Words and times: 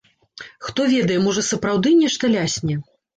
Хто 0.69 0.85
ведае, 0.93 1.17
можа 1.25 1.43
сапраўды 1.49 1.91
нешта 1.99 2.31
лясне? 2.37 2.79